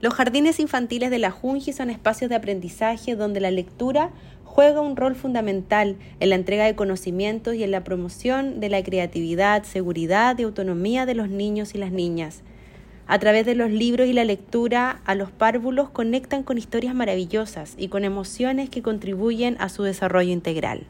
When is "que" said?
18.70-18.80